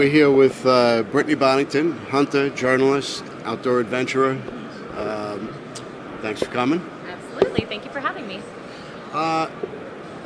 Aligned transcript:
we're 0.00 0.08
here 0.08 0.30
with 0.30 0.64
uh, 0.64 1.02
Brittany 1.02 1.34
Boddington, 1.34 1.92
hunter, 2.06 2.48
journalist, 2.48 3.22
outdoor 3.44 3.80
adventurer. 3.80 4.30
Um, 4.96 5.52
thanks 6.22 6.40
for 6.40 6.46
coming. 6.46 6.80
Absolutely. 7.06 7.66
Thank 7.66 7.84
you 7.84 7.90
for 7.90 8.00
having 8.00 8.26
me. 8.26 8.40
Uh, 9.12 9.50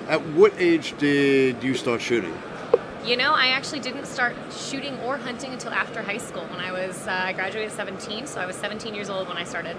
at 0.07 0.25
what 0.27 0.53
age 0.59 0.97
did 0.99 1.61
you 1.61 1.75
start 1.75 2.01
shooting? 2.01 2.33
You 3.05 3.17
know, 3.17 3.33
I 3.33 3.49
actually 3.49 3.81
didn't 3.81 4.07
start 4.07 4.37
shooting 4.57 4.97
or 5.01 5.17
hunting 5.17 5.53
until 5.53 5.73
after 5.73 6.03
high 6.03 6.19
school. 6.19 6.45
When 6.45 6.61
I 6.61 6.71
was, 6.71 7.09
uh, 7.09 7.11
I 7.11 7.33
graduated 7.33 7.73
at 7.73 7.77
17, 7.77 8.29
so 8.29 8.41
I 8.41 8.47
was 8.47 8.55
17 8.55 8.95
years 8.95 9.11
old 9.11 9.27
when 9.27 9.39
I 9.39 9.43
started. 9.43 9.77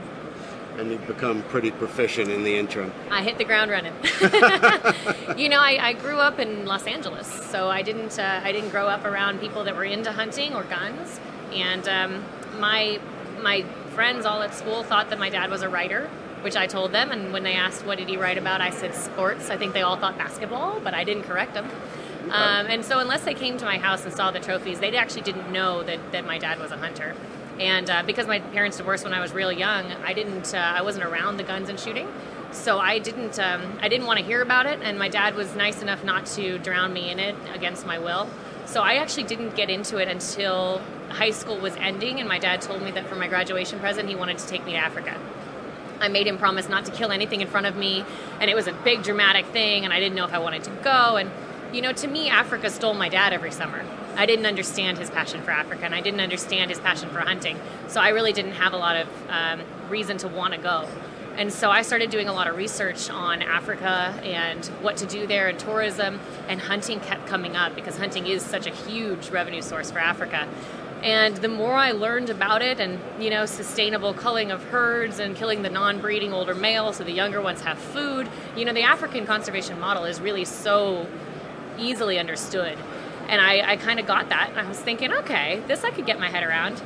And 0.77 0.91
you've 0.91 1.07
become 1.07 1.41
pretty 1.43 1.71
proficient 1.71 2.29
in 2.29 2.43
the 2.43 2.57
interim. 2.57 2.91
I 3.09 3.23
hit 3.23 3.37
the 3.37 3.45
ground 3.45 3.71
running. 3.71 3.93
you 5.37 5.49
know, 5.49 5.59
I, 5.59 5.79
I, 5.81 5.93
grew 5.93 6.17
up 6.17 6.37
in 6.37 6.65
Los 6.65 6.85
Angeles, 6.85 7.27
so 7.27 7.69
I 7.69 7.81
didn't, 7.81 8.19
uh, 8.19 8.41
I 8.43 8.51
didn't 8.51 8.71
grow 8.71 8.87
up 8.87 9.05
around 9.05 9.39
people 9.39 9.63
that 9.63 9.75
were 9.75 9.85
into 9.85 10.11
hunting 10.11 10.53
or 10.53 10.63
guns. 10.63 11.19
And 11.53 11.87
um, 11.87 12.23
my, 12.59 12.99
my 13.41 13.63
friends 13.93 14.25
all 14.25 14.41
at 14.41 14.53
school 14.53 14.83
thought 14.83 15.09
that 15.11 15.19
my 15.19 15.29
dad 15.29 15.49
was 15.49 15.61
a 15.61 15.69
writer, 15.69 16.09
which 16.41 16.57
I 16.57 16.67
told 16.67 16.91
them. 16.91 17.11
And 17.11 17.31
when 17.31 17.43
they 17.43 17.53
asked 17.53 17.85
what 17.85 17.97
did 17.97 18.09
he 18.09 18.17
write 18.17 18.37
about, 18.37 18.59
I 18.59 18.69
said 18.69 18.93
sports. 18.93 19.49
I 19.49 19.55
think 19.55 19.73
they 19.73 19.81
all 19.81 19.95
thought 19.95 20.17
basketball, 20.17 20.81
but 20.81 20.93
I 20.93 21.05
didn't 21.05 21.23
correct 21.23 21.53
them. 21.53 21.69
Um, 22.25 22.65
and 22.67 22.83
so 22.83 22.99
unless 22.99 23.23
they 23.23 23.33
came 23.33 23.57
to 23.57 23.65
my 23.65 23.77
house 23.77 24.03
and 24.03 24.13
saw 24.13 24.31
the 24.31 24.39
trophies, 24.39 24.79
they 24.79 24.95
actually 24.97 25.21
didn't 25.21 25.51
know 25.51 25.83
that, 25.83 26.11
that 26.11 26.25
my 26.25 26.37
dad 26.37 26.59
was 26.59 26.71
a 26.71 26.77
hunter. 26.77 27.15
And 27.59 27.89
uh, 27.89 28.03
because 28.03 28.27
my 28.27 28.39
parents 28.39 28.77
divorced 28.77 29.03
when 29.03 29.13
I 29.13 29.21
was 29.21 29.33
real 29.33 29.51
young, 29.51 29.91
I 30.03 30.13
didn't, 30.13 30.53
uh, 30.53 30.57
I 30.57 30.81
wasn't 30.81 31.05
around 31.05 31.37
the 31.37 31.43
guns 31.43 31.69
and 31.69 31.79
shooting. 31.79 32.07
So 32.51 32.79
I 32.79 32.99
didn't, 32.99 33.39
um, 33.39 33.79
I 33.81 33.89
didn't 33.89 34.07
want 34.07 34.19
to 34.19 34.25
hear 34.25 34.41
about 34.41 34.65
it. 34.65 34.79
And 34.81 34.99
my 34.99 35.09
dad 35.09 35.35
was 35.35 35.55
nice 35.55 35.81
enough 35.81 36.03
not 36.03 36.25
to 36.27 36.57
drown 36.59 36.93
me 36.93 37.11
in 37.11 37.19
it 37.19 37.35
against 37.53 37.85
my 37.85 37.99
will. 37.99 38.29
So 38.65 38.81
I 38.81 38.95
actually 38.95 39.23
didn't 39.23 39.55
get 39.55 39.69
into 39.69 39.97
it 39.97 40.07
until 40.07 40.81
high 41.09 41.31
school 41.31 41.57
was 41.57 41.75
ending, 41.75 42.19
and 42.19 42.27
my 42.27 42.39
dad 42.39 42.61
told 42.61 42.81
me 42.81 42.91
that 42.91 43.07
for 43.07 43.15
my 43.15 43.27
graduation 43.27 43.79
present, 43.79 44.09
he 44.09 44.15
wanted 44.15 44.37
to 44.39 44.47
take 44.47 44.65
me 44.65 44.71
to 44.73 44.77
Africa. 44.77 45.19
I 45.99 46.09
made 46.09 46.27
him 46.27 46.37
promise 46.37 46.67
not 46.67 46.85
to 46.85 46.91
kill 46.91 47.11
anything 47.11 47.41
in 47.41 47.47
front 47.47 47.67
of 47.67 47.75
me, 47.77 48.03
and 48.39 48.49
it 48.49 48.55
was 48.55 48.67
a 48.67 48.73
big 48.73 49.03
dramatic 49.03 49.45
thing, 49.47 49.85
and 49.85 49.93
I 49.93 49.99
didn't 49.99 50.15
know 50.15 50.25
if 50.25 50.33
I 50.33 50.39
wanted 50.39 50.63
to 50.65 50.71
go. 50.83 51.15
And 51.15 51.31
you 51.73 51.81
know, 51.81 51.93
to 51.93 52.07
me, 52.07 52.29
Africa 52.29 52.69
stole 52.69 52.93
my 52.93 53.09
dad 53.09 53.33
every 53.33 53.51
summer. 53.51 53.85
I 54.17 54.25
didn't 54.25 54.45
understand 54.45 54.97
his 54.97 55.09
passion 55.09 55.41
for 55.41 55.51
Africa, 55.51 55.85
and 55.85 55.93
I 55.93 56.01
didn't 56.01 56.21
understand 56.21 56.69
his 56.69 56.79
passion 56.79 57.09
for 57.09 57.19
hunting. 57.19 57.59
So 57.87 58.01
I 58.01 58.09
really 58.09 58.33
didn't 58.33 58.53
have 58.53 58.73
a 58.73 58.77
lot 58.77 58.95
of 58.95 59.07
um, 59.29 59.61
reason 59.89 60.17
to 60.19 60.27
want 60.27 60.53
to 60.53 60.59
go. 60.59 60.87
And 61.37 61.51
so 61.51 61.69
I 61.69 61.81
started 61.81 62.11
doing 62.11 62.29
a 62.29 62.33
lot 62.33 62.47
of 62.47 62.55
research 62.55 63.09
on 63.09 63.41
Africa 63.41 64.17
and 64.23 64.65
what 64.81 64.95
to 64.97 65.05
do 65.05 65.27
there 65.27 65.49
and 65.49 65.59
tourism, 65.59 66.19
and 66.47 66.61
hunting 66.61 67.01
kept 67.01 67.27
coming 67.27 67.57
up 67.57 67.75
because 67.75 67.97
hunting 67.97 68.25
is 68.25 68.41
such 68.41 68.67
a 68.67 68.71
huge 68.71 69.29
revenue 69.31 69.61
source 69.61 69.91
for 69.91 69.99
Africa. 69.99 70.47
And 71.03 71.35
the 71.35 71.49
more 71.49 71.73
I 71.73 71.91
learned 71.91 72.29
about 72.29 72.61
it 72.61 72.79
and, 72.79 72.99
you 73.21 73.29
know, 73.29 73.45
sustainable 73.45 74.13
culling 74.13 74.49
of 74.49 74.63
herds 74.65 75.19
and 75.19 75.35
killing 75.35 75.61
the 75.61 75.69
non 75.69 75.99
breeding 75.99 76.31
older 76.31 76.55
males 76.55 76.95
so 76.95 77.03
the 77.03 77.11
younger 77.11 77.41
ones 77.41 77.61
have 77.61 77.77
food, 77.77 78.29
you 78.55 78.63
know, 78.63 78.73
the 78.73 78.83
African 78.83 79.25
conservation 79.25 79.79
model 79.79 80.05
is 80.05 80.21
really 80.21 80.45
so 80.45 81.05
easily 81.77 82.17
understood. 82.17 82.77
And 83.27 83.41
I, 83.41 83.71
I 83.71 83.77
kind 83.77 83.99
of 83.99 84.05
got 84.05 84.29
that. 84.29 84.51
I 84.55 84.67
was 84.67 84.79
thinking, 84.79 85.11
okay, 85.11 85.61
this 85.67 85.83
I 85.83 85.91
could 85.91 86.05
get 86.05 86.19
my 86.19 86.29
head 86.29 86.43
around. 86.43 86.81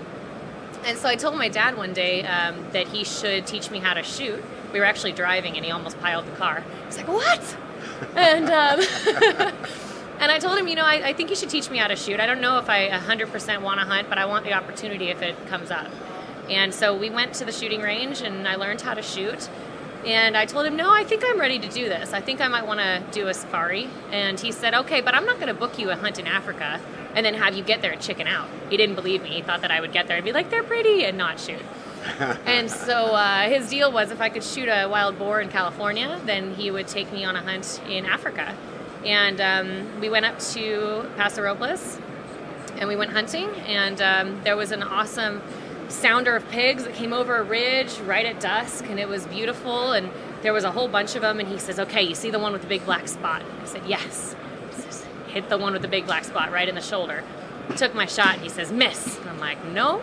And 0.86 0.98
so 0.98 1.10
I 1.10 1.16
told 1.16 1.36
my 1.36 1.50
dad 1.50 1.76
one 1.76 1.94
day 1.94 2.24
um, 2.24 2.56
that 2.72 2.88
he 2.88 3.04
should 3.04 3.46
teach 3.46 3.70
me 3.70 3.80
how 3.80 3.94
to 3.94 4.04
shoot. 4.04 4.44
We 4.72 4.80
were 4.80 4.86
actually 4.86 5.12
driving 5.12 5.56
and 5.56 5.66
he 5.66 5.72
almost 5.72 6.00
piled 6.00 6.26
the 6.26 6.32
car. 6.32 6.64
He's 6.86 6.98
like, 6.98 7.08
what? 7.08 7.58
and 8.16 8.46
um, 8.46 8.80
and 10.20 10.32
I 10.32 10.40
told 10.40 10.58
him, 10.58 10.68
you 10.68 10.76
know, 10.76 10.86
I, 10.86 11.10
I, 11.10 11.14
think 11.14 11.30
you 11.30 11.36
should 11.36 11.50
teach 11.50 11.70
me 11.70 11.78
how 11.78 11.88
to 11.88 11.96
shoot. 11.96 12.20
I 12.20 12.26
don't 12.26 12.42
know 12.42 12.60
if 12.60 12.70
I 12.70 12.90
100% 12.90 13.62
want 13.62 13.80
to 13.80 13.86
hunt, 13.86 14.08
but 14.10 14.18
I 14.18 14.26
want 14.26 14.46
the 14.46 14.54
opportunity 14.54 15.10
if 15.10 15.22
it 15.22 15.36
comes 15.48 15.72
up. 15.72 15.88
And 16.50 16.74
so 16.74 16.96
we 16.96 17.10
went 17.10 17.34
to 17.36 17.46
the 17.46 17.52
shooting 17.52 17.82
range 17.82 18.22
and 18.22 18.48
I 18.48 18.56
learned 18.56 18.82
how 18.82 18.94
to 18.94 19.02
shoot. 19.02 19.50
And 20.06 20.38
I 20.38 20.46
told 20.46 20.66
him, 20.66 20.76
no, 20.76 20.92
I 20.92 21.04
think 21.04 21.24
I'm 21.26 21.40
ready 21.40 21.60
to 21.60 21.68
do 21.68 21.90
this. 21.90 22.14
I 22.14 22.22
think 22.22 22.40
I 22.40 22.48
might 22.48 22.66
want 22.66 22.80
to 22.80 23.04
do 23.12 23.28
a 23.28 23.34
safari. 23.34 23.90
And 24.12 24.40
he 24.40 24.52
said, 24.52 24.74
okay, 24.74 25.02
but 25.02 25.14
I'm 25.14 25.26
not 25.26 25.36
going 25.36 25.48
to 25.48 25.54
book 25.54 25.78
you 25.78 25.90
a 25.90 25.96
hunt 25.96 26.20
in 26.20 26.28
Africa 26.28 26.80
and 27.16 27.26
then 27.26 27.34
have 27.34 27.56
you 27.56 27.64
get 27.64 27.82
there 27.82 27.92
and 27.92 28.02
chicken 28.02 28.28
out. 28.28 28.48
He 28.70 28.78
didn't 28.78 28.96
believe 28.96 29.24
me. 29.24 29.30
He 29.30 29.42
thought 29.42 29.62
that 29.62 29.72
I 29.72 29.82
would 29.82 29.92
get 29.92 30.08
there 30.08 30.16
and 30.16 30.26
be 30.26 30.32
like, 30.32 30.50
they're 30.50 30.64
pretty 30.64 31.04
and 31.04 31.18
not 31.18 31.40
shoot. 31.40 31.62
and 32.46 32.72
so 32.72 33.14
uh, 33.14 33.50
his 33.50 33.70
deal 33.70 33.92
was 33.92 34.12
if 34.12 34.22
I 34.22 34.30
could 34.30 34.44
shoot 34.44 34.70
a 34.70 34.88
wild 34.88 35.20
boar 35.20 35.42
in 35.42 35.50
California, 35.50 36.20
then 36.26 36.54
he 36.54 36.72
would 36.72 36.88
take 36.88 37.12
me 37.12 37.26
on 37.26 37.36
a 37.36 37.42
hunt 37.42 37.82
in 37.90 38.06
Africa. 38.06 38.56
And 39.06 39.42
um, 39.42 40.00
we 40.00 40.09
went 40.09 40.26
up 40.26 40.40
to 40.40 41.09
Paso 41.18 41.42
Robles 41.42 42.00
and 42.78 42.88
we 42.88 42.96
went 42.96 43.12
hunting. 43.12 43.50
And 43.68 44.02
um, 44.02 44.42
there 44.44 44.56
was 44.56 44.72
an 44.72 44.84
awesome 44.84 45.42
sounder 45.90 46.36
of 46.36 46.48
pigs 46.50 46.84
that 46.84 46.94
came 46.94 47.14
over 47.14 47.38
a 47.38 47.44
ridge 47.44 48.00
right 48.00 48.26
at 48.26 48.40
dusk, 48.40 48.86
and 48.90 49.00
it 49.00 49.08
was 49.08 49.26
beautiful. 49.28 49.92
And 49.92 50.10
there 50.42 50.54
was 50.54 50.64
a 50.64 50.72
whole 50.72 50.88
bunch 50.88 51.16
of 51.16 51.22
them. 51.22 51.40
And 51.40 51.50
he 51.50 51.58
says, 51.58 51.80
"Okay, 51.80 52.04
you 52.04 52.16
see 52.16 52.30
the 52.30 52.40
one 52.40 52.54
with 52.54 52.62
the 52.62 52.68
big 52.68 52.86
black 52.86 53.08
spot?" 53.08 53.42
I 53.62 53.66
said, 53.66 53.84
"Yes." 53.86 54.36
Says, 54.72 55.06
Hit 55.28 55.50
the 55.50 55.58
one 55.58 55.74
with 55.74 55.82
the 55.82 55.88
big 55.88 56.06
black 56.06 56.24
spot 56.24 56.52
right 56.52 56.68
in 56.68 56.76
the 56.76 56.82
shoulder. 56.82 57.24
Took 57.76 57.94
my 57.94 58.06
shot. 58.06 58.36
And 58.36 58.44
he 58.44 58.50
says, 58.50 58.72
"Miss." 58.72 59.20
I'm 59.28 59.40
like, 59.40 59.64
"No." 59.66 60.02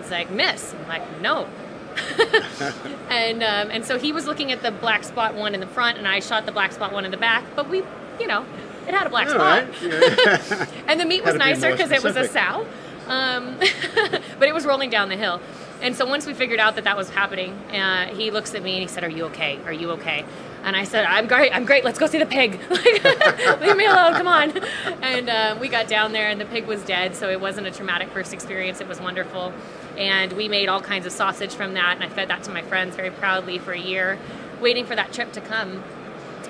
He's 0.00 0.10
like, 0.10 0.30
"Miss." 0.30 0.74
I'm 0.74 0.88
like, 0.88 1.20
"No." 1.20 1.48
and 3.08 3.42
um, 3.42 3.70
and 3.70 3.84
so 3.84 3.98
he 3.98 4.12
was 4.12 4.26
looking 4.26 4.52
at 4.52 4.62
the 4.62 4.70
black 4.70 5.04
spot 5.04 5.34
one 5.34 5.54
in 5.54 5.60
the 5.60 5.66
front, 5.66 5.98
and 5.98 6.06
I 6.06 6.20
shot 6.20 6.46
the 6.46 6.52
black 6.52 6.72
spot 6.72 6.92
one 6.92 7.04
in 7.04 7.10
the 7.10 7.16
back. 7.16 7.44
But 7.54 7.68
we, 7.68 7.82
you 8.20 8.26
know, 8.26 8.44
it 8.86 8.94
had 8.94 9.06
a 9.06 9.10
black 9.10 9.28
All 9.28 9.34
spot. 9.34 9.68
Right. 9.82 10.68
and 10.86 11.00
the 11.00 11.04
meat 11.04 11.24
was 11.24 11.34
nicer 11.34 11.72
because 11.72 11.90
it 11.90 12.02
was 12.02 12.16
a 12.16 12.28
sow. 12.28 12.66
Um, 13.06 13.56
but 14.38 14.48
it 14.48 14.54
was 14.54 14.66
rolling 14.66 14.90
down 14.90 15.08
the 15.08 15.16
hill. 15.16 15.40
And 15.82 15.94
so 15.94 16.06
once 16.06 16.26
we 16.26 16.32
figured 16.32 16.58
out 16.58 16.76
that 16.76 16.84
that 16.84 16.96
was 16.96 17.10
happening, 17.10 17.52
uh, 17.70 18.06
he 18.14 18.30
looks 18.30 18.54
at 18.54 18.62
me 18.62 18.72
and 18.72 18.82
he 18.82 18.88
said, 18.88 19.04
"Are 19.04 19.10
you 19.10 19.26
okay? 19.26 19.58
Are 19.66 19.72
you 19.72 19.90
okay?" 19.92 20.24
And 20.64 20.74
I 20.74 20.84
said, 20.84 21.04
"I'm 21.04 21.26
great. 21.26 21.54
I'm 21.54 21.64
great. 21.66 21.84
Let's 21.84 21.98
go 21.98 22.06
see 22.06 22.18
the 22.18 22.26
pig. 22.26 22.52
Leave 23.60 23.76
me 23.76 23.84
alone. 23.84 24.14
Come 24.14 24.26
on." 24.26 24.56
And 25.02 25.28
uh, 25.28 25.58
we 25.60 25.68
got 25.68 25.86
down 25.86 26.12
there, 26.12 26.28
and 26.28 26.40
the 26.40 26.46
pig 26.46 26.66
was 26.66 26.82
dead. 26.82 27.14
So 27.14 27.28
it 27.28 27.40
wasn't 27.40 27.66
a 27.66 27.70
traumatic 27.70 28.08
first 28.08 28.32
experience. 28.32 28.80
It 28.80 28.88
was 28.88 29.00
wonderful, 29.00 29.52
and 29.98 30.32
we 30.32 30.48
made 30.48 30.68
all 30.68 30.80
kinds 30.80 31.04
of 31.04 31.12
sausage 31.12 31.54
from 31.54 31.74
that, 31.74 31.96
and 31.96 32.04
I 32.04 32.08
fed 32.08 32.28
that 32.28 32.42
to 32.44 32.50
my 32.50 32.62
friends 32.62 32.96
very 32.96 33.10
proudly 33.10 33.58
for 33.58 33.72
a 33.72 33.78
year, 33.78 34.18
waiting 34.62 34.86
for 34.86 34.96
that 34.96 35.12
trip 35.12 35.32
to 35.32 35.42
come. 35.42 35.84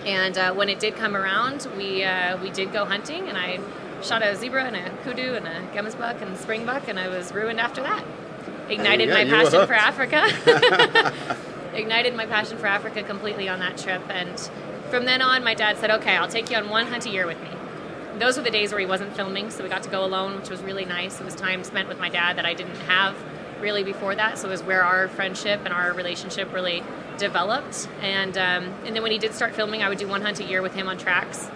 And 0.06 0.38
uh, 0.38 0.54
when 0.54 0.68
it 0.68 0.78
did 0.78 0.94
come 0.94 1.16
around, 1.16 1.66
we 1.76 2.04
uh, 2.04 2.40
we 2.40 2.50
did 2.50 2.72
go 2.72 2.84
hunting, 2.84 3.28
and 3.28 3.36
I 3.36 3.58
shot 4.02 4.22
a 4.22 4.36
zebra 4.36 4.64
and 4.64 4.76
a 4.76 4.90
kudu 5.02 5.34
and 5.34 5.46
a 5.46 5.60
gemsbuck 5.74 6.20
and 6.22 6.32
a 6.32 6.38
springbuck, 6.38 6.88
and 6.88 6.98
I 6.98 7.08
was 7.08 7.32
ruined 7.32 7.60
after 7.60 7.82
that. 7.82 8.04
Ignited 8.68 9.08
my 9.08 9.24
passion 9.24 9.66
for 9.66 9.74
Africa. 9.74 10.26
Ignited 11.74 12.14
my 12.14 12.26
passion 12.26 12.58
for 12.58 12.66
Africa 12.66 13.02
completely 13.02 13.48
on 13.48 13.60
that 13.60 13.78
trip, 13.78 14.02
and 14.08 14.38
from 14.90 15.04
then 15.04 15.22
on, 15.22 15.44
my 15.44 15.54
dad 15.54 15.76
said, 15.78 15.90
"Okay, 15.90 16.16
I'll 16.16 16.28
take 16.28 16.50
you 16.50 16.56
on 16.56 16.68
one 16.68 16.86
hunt 16.86 17.06
a 17.06 17.10
year 17.10 17.26
with 17.26 17.40
me." 17.40 17.50
Those 18.18 18.36
were 18.38 18.42
the 18.42 18.50
days 18.50 18.72
where 18.72 18.80
he 18.80 18.86
wasn't 18.86 19.14
filming, 19.14 19.50
so 19.50 19.62
we 19.62 19.68
got 19.68 19.82
to 19.82 19.90
go 19.90 20.02
alone, 20.04 20.36
which 20.36 20.48
was 20.48 20.62
really 20.62 20.86
nice. 20.86 21.20
It 21.20 21.24
was 21.24 21.34
time 21.34 21.62
spent 21.64 21.86
with 21.86 21.98
my 21.98 22.08
dad 22.08 22.38
that 22.38 22.46
I 22.46 22.54
didn't 22.54 22.76
have 22.86 23.14
really 23.60 23.84
before 23.84 24.14
that, 24.14 24.38
so 24.38 24.48
it 24.48 24.50
was 24.50 24.62
where 24.62 24.82
our 24.82 25.08
friendship 25.08 25.60
and 25.64 25.72
our 25.72 25.92
relationship 25.92 26.52
really 26.52 26.82
developed. 27.18 27.88
And 28.00 28.36
um, 28.38 28.64
and 28.84 28.96
then 28.96 29.02
when 29.02 29.12
he 29.12 29.18
did 29.18 29.34
start 29.34 29.54
filming, 29.54 29.82
I 29.82 29.88
would 29.88 29.98
do 29.98 30.08
one 30.08 30.22
hunt 30.22 30.40
a 30.40 30.44
year 30.44 30.62
with 30.62 30.74
him 30.74 30.88
on 30.88 30.98
tracks 30.98 31.50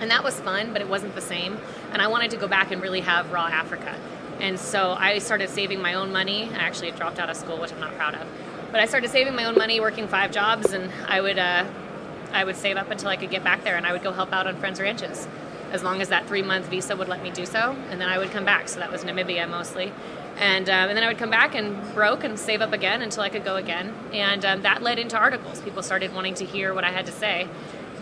and 0.00 0.10
that 0.10 0.22
was 0.24 0.38
fun, 0.40 0.72
but 0.72 0.80
it 0.80 0.88
wasn't 0.88 1.14
the 1.14 1.20
same. 1.20 1.58
And 1.92 2.02
I 2.02 2.08
wanted 2.08 2.30
to 2.32 2.36
go 2.36 2.48
back 2.48 2.70
and 2.70 2.82
really 2.82 3.00
have 3.00 3.32
raw 3.32 3.46
Africa. 3.46 3.94
And 4.40 4.58
so 4.58 4.94
I 4.98 5.18
started 5.18 5.48
saving 5.48 5.80
my 5.80 5.94
own 5.94 6.12
money. 6.12 6.50
I 6.52 6.58
actually 6.58 6.90
dropped 6.90 7.18
out 7.18 7.30
of 7.30 7.36
school, 7.36 7.58
which 7.58 7.72
I'm 7.72 7.80
not 7.80 7.94
proud 7.94 8.14
of. 8.14 8.26
But 8.70 8.80
I 8.80 8.86
started 8.86 9.10
saving 9.10 9.34
my 9.34 9.44
own 9.44 9.54
money, 9.56 9.80
working 9.80 10.08
five 10.08 10.32
jobs, 10.32 10.72
and 10.72 10.90
I 11.08 11.20
would 11.20 11.38
uh, 11.38 11.64
I 12.32 12.44
would 12.44 12.56
save 12.56 12.76
up 12.76 12.90
until 12.90 13.08
I 13.08 13.16
could 13.16 13.30
get 13.30 13.42
back 13.42 13.64
there, 13.64 13.76
and 13.76 13.86
I 13.86 13.92
would 13.92 14.02
go 14.02 14.12
help 14.12 14.32
out 14.32 14.46
on 14.46 14.56
friends' 14.56 14.80
ranches, 14.80 15.26
as 15.72 15.82
long 15.82 16.02
as 16.02 16.08
that 16.08 16.26
three 16.26 16.42
month 16.42 16.66
visa 16.66 16.96
would 16.96 17.08
let 17.08 17.22
me 17.22 17.30
do 17.30 17.46
so. 17.46 17.76
And 17.90 18.00
then 18.00 18.08
I 18.08 18.18
would 18.18 18.30
come 18.30 18.44
back. 18.44 18.68
So 18.68 18.80
that 18.80 18.92
was 18.92 19.04
Namibia 19.04 19.48
mostly. 19.48 19.92
And, 20.38 20.68
um, 20.68 20.90
and 20.90 20.96
then 20.96 21.02
I 21.02 21.08
would 21.08 21.16
come 21.16 21.30
back 21.30 21.54
and 21.54 21.94
broke 21.94 22.22
and 22.22 22.38
save 22.38 22.60
up 22.60 22.74
again 22.74 23.00
until 23.00 23.22
I 23.22 23.30
could 23.30 23.42
go 23.42 23.56
again. 23.56 23.94
And 24.12 24.44
um, 24.44 24.62
that 24.62 24.82
led 24.82 24.98
into 24.98 25.16
articles. 25.16 25.62
People 25.62 25.82
started 25.82 26.14
wanting 26.14 26.34
to 26.34 26.44
hear 26.44 26.74
what 26.74 26.84
I 26.84 26.90
had 26.90 27.06
to 27.06 27.12
say 27.12 27.48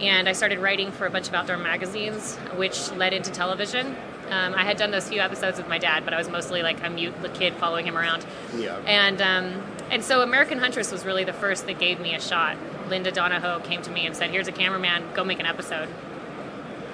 and 0.01 0.29
I 0.29 0.33
started 0.33 0.59
writing 0.59 0.91
for 0.93 1.07
a 1.07 1.11
bunch 1.11 1.29
of 1.29 1.35
outdoor 1.35 1.57
magazines, 1.57 2.37
which 2.57 2.91
led 2.93 3.13
into 3.13 3.31
television. 3.31 3.97
Um, 4.31 4.55
I 4.55 4.65
had 4.65 4.77
done 4.77 4.91
those 4.91 5.09
few 5.09 5.21
episodes 5.21 5.59
with 5.59 5.69
my 5.69 5.79
dad, 5.79 6.05
but 6.05 6.15
I 6.15 6.19
was 6.19 6.29
mostly 6.29 6.63
like 6.63 6.83
a 6.85 6.91
mute 6.91 7.15
kid 7.35 7.55
following 7.55 7.87
him 7.87 7.97
around. 7.97 8.25
Yeah. 8.57 8.77
And 8.87 9.21
um, 9.21 9.63
and 9.91 10.03
so 10.03 10.23
American 10.23 10.59
Huntress 10.59 10.91
was 10.91 11.05
really 11.05 11.25
the 11.25 11.33
first 11.33 11.67
that 11.67 11.79
gave 11.79 12.01
me 12.01 12.15
a 12.15 12.21
shot. 12.21 12.57
Linda 12.89 13.11
Donahoe 13.11 13.61
came 13.61 13.83
to 13.83 13.91
me 13.91 14.07
and 14.07 14.17
said, 14.17 14.31
"Here's 14.31 14.49
a 14.49 14.53
cameraman, 14.53 15.05
go 15.15 15.25
make 15.25 15.41
an 15.41 15.47
episode." 15.47 15.89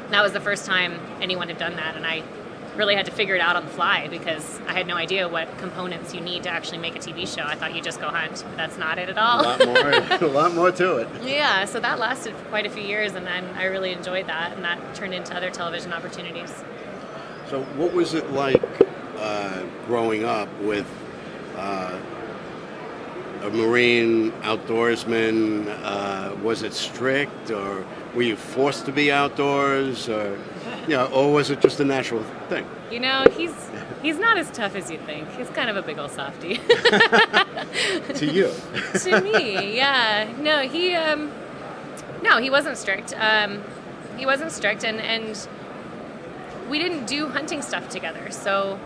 And 0.04 0.14
that 0.14 0.22
was 0.22 0.32
the 0.32 0.40
first 0.40 0.66
time 0.66 0.98
anyone 1.20 1.48
had 1.48 1.58
done 1.58 1.76
that, 1.76 1.96
and 1.96 2.04
I 2.04 2.24
really 2.76 2.94
had 2.94 3.06
to 3.06 3.12
figure 3.12 3.34
it 3.34 3.40
out 3.40 3.56
on 3.56 3.64
the 3.64 3.70
fly 3.70 4.08
because 4.08 4.60
I 4.66 4.72
had 4.72 4.86
no 4.86 4.96
idea 4.96 5.28
what 5.28 5.56
components 5.58 6.14
you 6.14 6.20
need 6.20 6.44
to 6.44 6.50
actually 6.50 6.78
make 6.78 6.94
a 6.96 6.98
TV 6.98 7.26
show. 7.26 7.42
I 7.42 7.54
thought 7.54 7.74
you 7.74 7.82
just 7.82 8.00
go 8.00 8.08
hunt. 8.08 8.44
But 8.46 8.56
that's 8.56 8.78
not 8.78 8.98
it 8.98 9.08
at 9.08 9.18
all. 9.18 9.40
A 9.40 9.42
lot 9.42 9.66
more, 9.66 9.90
a 10.28 10.32
lot 10.32 10.54
more 10.54 10.72
to 10.72 10.96
it. 10.98 11.08
Yeah, 11.22 11.64
so 11.64 11.80
that 11.80 11.98
lasted 11.98 12.34
for 12.36 12.44
quite 12.46 12.66
a 12.66 12.70
few 12.70 12.82
years, 12.82 13.14
and 13.14 13.26
then 13.26 13.44
I 13.56 13.64
really 13.64 13.92
enjoyed 13.92 14.26
that, 14.26 14.52
and 14.52 14.64
that 14.64 14.94
turned 14.94 15.14
into 15.14 15.34
other 15.36 15.50
television 15.50 15.92
opportunities. 15.92 16.52
So, 17.48 17.62
what 17.76 17.92
was 17.92 18.14
it 18.14 18.30
like 18.30 18.62
uh, 19.18 19.64
growing 19.86 20.24
up 20.24 20.48
with 20.60 20.86
uh, 21.56 21.98
a 23.42 23.50
Marine 23.50 24.30
outdoorsman? 24.42 25.66
Uh, 25.82 26.36
was 26.42 26.62
it 26.62 26.72
strict, 26.72 27.50
or 27.50 27.84
were 28.14 28.22
you 28.22 28.36
forced 28.36 28.86
to 28.86 28.92
be 28.92 29.10
outdoors, 29.10 30.08
or 30.08 30.38
you 30.82 30.96
know, 30.96 31.06
or 31.06 31.32
was 31.32 31.50
it 31.50 31.60
just 31.60 31.80
a 31.80 31.84
natural 31.84 32.22
thing? 32.48 32.66
You 32.90 33.00
know, 33.00 33.24
he's 33.36 33.54
he's 34.02 34.18
not 34.18 34.38
as 34.38 34.50
tough 34.50 34.74
as 34.74 34.90
you 34.90 34.98
think. 34.98 35.28
He's 35.32 35.48
kind 35.50 35.70
of 35.70 35.76
a 35.76 35.82
big 35.82 35.98
old 35.98 36.10
softy. 36.10 36.56
to 38.14 38.26
you? 38.26 38.52
to 39.00 39.20
me, 39.20 39.76
yeah. 39.76 40.32
No, 40.38 40.60
he 40.60 40.94
um, 40.94 41.30
no, 42.22 42.38
he 42.38 42.50
wasn't 42.50 42.76
strict. 42.76 43.14
Um, 43.16 43.62
he 44.16 44.26
wasn't 44.26 44.52
strict, 44.52 44.84
and 44.84 45.00
and 45.00 45.48
we 46.68 46.78
didn't 46.78 47.06
do 47.06 47.28
hunting 47.28 47.62
stuff 47.62 47.88
together. 47.88 48.30
So, 48.30 48.78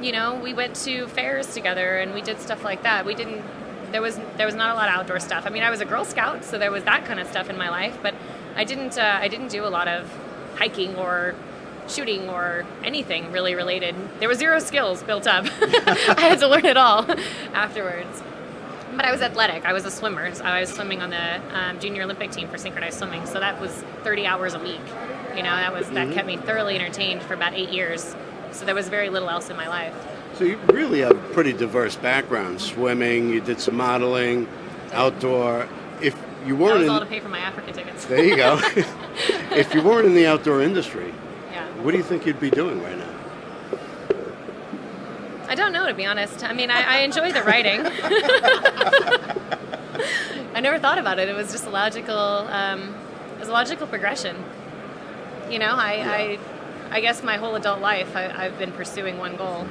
you 0.00 0.12
know, 0.12 0.34
we 0.36 0.54
went 0.54 0.74
to 0.76 1.06
fairs 1.08 1.52
together 1.52 1.98
and 1.98 2.14
we 2.14 2.22
did 2.22 2.40
stuff 2.40 2.64
like 2.64 2.82
that. 2.82 3.04
We 3.04 3.14
didn't. 3.14 3.44
There 3.92 4.02
was 4.02 4.18
there 4.36 4.46
was 4.46 4.54
not 4.54 4.72
a 4.72 4.74
lot 4.74 4.88
of 4.88 4.94
outdoor 4.94 5.20
stuff. 5.20 5.46
I 5.46 5.50
mean, 5.50 5.62
I 5.62 5.70
was 5.70 5.80
a 5.80 5.84
Girl 5.84 6.04
Scout, 6.04 6.44
so 6.44 6.58
there 6.58 6.70
was 6.70 6.84
that 6.84 7.04
kind 7.04 7.20
of 7.20 7.28
stuff 7.28 7.48
in 7.48 7.56
my 7.56 7.70
life, 7.70 7.98
but 8.02 8.14
I 8.56 8.64
didn't. 8.64 8.98
Uh, 8.98 9.18
I 9.20 9.28
didn't 9.28 9.48
do 9.48 9.64
a 9.64 9.68
lot 9.68 9.88
of 9.88 10.10
hiking 10.58 10.94
or 10.96 11.34
shooting 11.88 12.28
or 12.28 12.66
anything 12.84 13.32
really 13.32 13.54
related. 13.54 13.94
There 14.20 14.28
was 14.28 14.38
zero 14.38 14.58
skills 14.58 15.02
built 15.02 15.26
up. 15.26 15.46
I 15.62 16.16
had 16.18 16.38
to 16.40 16.48
learn 16.48 16.66
it 16.66 16.76
all 16.76 17.06
afterwards. 17.54 18.22
But 18.94 19.04
I 19.04 19.12
was 19.12 19.22
athletic. 19.22 19.64
I 19.64 19.72
was 19.72 19.84
a 19.84 19.90
swimmer. 19.90 20.34
So 20.34 20.44
I 20.44 20.60
was 20.60 20.70
swimming 20.70 21.00
on 21.02 21.10
the 21.10 21.40
um, 21.56 21.78
junior 21.78 22.02
Olympic 22.02 22.30
team 22.32 22.48
for 22.48 22.58
synchronized 22.58 22.98
swimming. 22.98 23.26
So 23.26 23.38
that 23.40 23.60
was 23.60 23.70
30 24.02 24.26
hours 24.26 24.54
a 24.54 24.58
week. 24.58 24.80
You 25.36 25.42
know, 25.44 25.50
that 25.50 25.72
was 25.72 25.88
that 25.90 26.08
Mhm. 26.08 26.14
kept 26.14 26.26
me 26.26 26.36
thoroughly 26.36 26.74
entertained 26.74 27.22
for 27.22 27.34
about 27.34 27.54
eight 27.54 27.68
years. 27.68 28.16
So 28.50 28.64
there 28.64 28.74
was 28.74 28.88
very 28.88 29.08
little 29.08 29.28
else 29.30 29.50
in 29.50 29.56
my 29.56 29.68
life. 29.68 29.94
So 30.34 30.44
you 30.44 30.58
really 30.68 31.00
have 31.00 31.12
a 31.12 31.32
pretty 31.34 31.52
diverse 31.52 31.96
background. 31.96 32.60
Swimming, 32.60 33.28
you 33.30 33.40
did 33.40 33.60
some 33.60 33.76
modeling, 33.76 34.48
outdoor. 34.92 35.68
If 36.02 36.16
you 36.46 36.56
weren't 36.56 36.78
was 36.78 36.84
in, 36.84 36.90
all 36.90 37.00
to 37.00 37.06
pay 37.06 37.20
for 37.20 37.28
my 37.28 37.38
Africa 37.40 37.72
tickets. 37.72 38.04
there 38.06 38.24
you 38.24 38.36
go. 38.36 38.60
if 39.52 39.74
you 39.74 39.82
weren't 39.82 40.06
in 40.06 40.14
the 40.14 40.26
outdoor 40.26 40.62
industry, 40.62 41.12
yeah. 41.50 41.66
what 41.82 41.92
do 41.92 41.96
you 41.96 42.02
think 42.04 42.26
you'd 42.26 42.40
be 42.40 42.50
doing 42.50 42.82
right 42.82 42.98
now? 42.98 43.04
I 45.48 45.54
don't 45.54 45.72
know, 45.72 45.86
to 45.86 45.94
be 45.94 46.04
honest. 46.04 46.44
I 46.44 46.52
mean, 46.52 46.70
I, 46.70 46.82
I 46.82 46.98
enjoy 47.00 47.32
the 47.32 47.42
writing. 47.42 47.80
I 50.54 50.60
never 50.60 50.78
thought 50.78 50.98
about 50.98 51.18
it. 51.18 51.28
It 51.28 51.36
was 51.36 51.52
just 51.52 51.66
a 51.66 51.70
logical, 51.70 52.16
um, 52.18 52.94
it 53.34 53.40
was 53.40 53.48
a 53.48 53.52
logical 53.52 53.86
progression. 53.86 54.36
You 55.50 55.58
know, 55.58 55.72
I, 55.74 56.38
I, 56.90 56.92
I 56.96 57.00
guess 57.00 57.22
my 57.22 57.36
whole 57.36 57.54
adult 57.54 57.80
life, 57.80 58.14
I, 58.14 58.44
I've 58.44 58.58
been 58.58 58.72
pursuing 58.72 59.18
one 59.18 59.36
goal. 59.36 59.66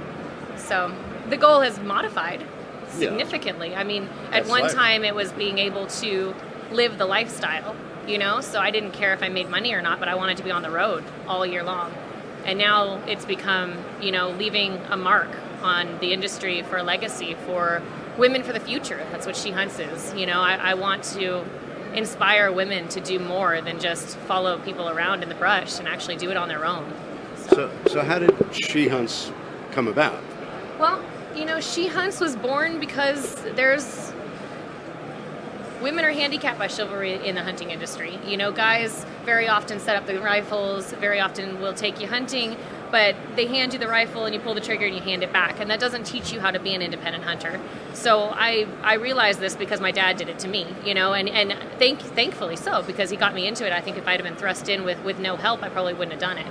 So 0.56 0.94
the 1.30 1.38
goal 1.38 1.62
has 1.62 1.80
modified 1.80 2.42
Yeah. 2.42 2.90
significantly. 2.90 3.76
I 3.76 3.84
mean, 3.84 4.04
at 4.28 4.32
That's 4.32 4.50
one 4.50 4.62
life. 4.64 4.74
time 4.74 5.04
it 5.04 5.14
was 5.14 5.32
being 5.34 5.60
able 5.60 5.88
to 5.88 6.34
live 6.72 6.98
the 6.98 7.06
lifestyle, 7.06 7.76
you 8.08 8.18
know, 8.18 8.42
so 8.42 8.60
I 8.60 8.72
didn't 8.72 8.92
care 8.92 9.14
if 9.14 9.22
I 9.22 9.30
made 9.30 9.50
money 9.50 9.74
or 9.74 9.82
not, 9.82 10.00
but 10.00 10.08
I 10.08 10.16
wanted 10.16 10.38
to 10.38 10.44
be 10.44 10.52
on 10.52 10.62
the 10.62 10.72
road 10.72 11.04
all 11.28 11.46
year 11.46 11.64
long. 11.64 11.94
And 12.46 12.58
now 12.58 13.04
it's 13.08 13.26
become, 13.26 13.76
you 14.02 14.12
know, 14.12 14.30
leaving 14.30 14.78
a 14.90 14.98
mark 14.98 15.30
on 15.62 16.00
the 16.00 16.14
industry 16.14 16.62
for 16.62 16.78
a 16.78 16.84
legacy 16.84 17.36
for 17.46 17.82
women 18.18 18.44
for 18.44 18.54
the 18.54 18.60
future. 18.60 19.06
That's 19.12 19.26
what 19.26 19.36
She 19.36 19.52
Hunts 19.52 19.80
is. 19.80 20.14
You 20.14 20.26
know, 20.26 20.40
I, 20.40 20.56
I 20.56 20.74
want 20.76 21.04
to 21.16 21.44
inspire 21.94 22.52
women 22.52 22.88
to 22.90 23.02
do 23.02 23.20
more 23.20 23.60
than 23.62 23.80
just 23.80 24.18
follow 24.20 24.60
people 24.60 24.90
around 24.90 25.24
in 25.24 25.30
the 25.30 25.36
brush 25.36 25.80
and 25.80 25.88
actually 25.88 26.16
do 26.16 26.30
it 26.32 26.38
on 26.38 26.48
their 26.48 26.66
own. 26.66 26.92
So, 27.50 27.72
so 27.88 28.02
how 28.02 28.20
did 28.20 28.34
She 28.54 28.88
Hunts 28.88 29.32
come 29.72 29.88
about? 29.88 30.22
Well, 30.80 31.04
you 31.36 31.46
know, 31.46 31.60
She 31.60 31.88
Hunts 31.88 32.20
was 32.20 32.36
born 32.36 32.80
because 32.80 33.36
there's 33.56 34.14
women 35.82 36.06
are 36.06 36.12
handicapped 36.12 36.60
by 36.60 36.68
chivalry 36.68 37.14
in 37.26 37.36
the 37.36 37.44
hunting 37.44 37.72
industry. 37.72 38.20
You 38.26 38.38
know, 38.38 38.52
guys 38.52 39.06
very 39.26 39.48
often 39.48 39.80
set 39.80 39.96
up 39.96 40.06
the 40.06 40.20
rifles, 40.20 40.92
very 40.94 41.20
often 41.20 41.62
will 41.62 41.74
take 41.74 42.00
you 42.00 42.08
hunting, 42.08 42.56
but 42.92 43.16
they 43.36 43.48
hand 43.48 43.74
you 43.74 43.80
the 43.80 43.88
rifle 43.88 44.26
and 44.26 44.34
you 44.34 44.40
pull 44.40 44.54
the 44.54 44.62
trigger 44.62 44.86
and 44.86 44.96
you 44.96 45.02
hand 45.02 45.24
it 45.24 45.34
back, 45.34 45.60
and 45.60 45.70
that 45.70 45.80
doesn't 45.80 46.06
teach 46.06 46.32
you 46.32 46.40
how 46.40 46.52
to 46.52 46.60
be 46.60 46.74
an 46.74 46.82
independent 46.82 47.24
hunter. 47.24 47.60
So 47.94 48.30
I 48.32 48.68
I 48.82 48.96
realized 48.96 49.40
this 49.40 49.56
because 49.56 49.82
my 49.82 49.92
dad 49.92 50.18
did 50.18 50.30
it 50.30 50.40
to 50.40 50.48
me, 50.48 50.66
you 50.86 50.94
know, 50.94 51.14
and 51.14 51.28
and 51.30 51.54
thank 51.78 52.00
thankfully 52.00 52.56
so 52.56 52.82
because 52.84 53.10
he 53.10 53.18
got 53.18 53.34
me 53.34 53.48
into 53.48 53.66
it. 53.66 53.74
I 53.74 53.82
think 53.82 53.98
if 53.98 54.08
I'd 54.08 54.20
have 54.20 54.24
been 54.24 54.36
thrust 54.36 54.70
in 54.70 54.84
with 54.84 55.04
with 55.04 55.20
no 55.20 55.36
help, 55.36 55.64
I 55.64 55.70
probably 55.70 55.94
wouldn't 55.94 56.14
have 56.14 56.22
done 56.22 56.38
it. 56.38 56.48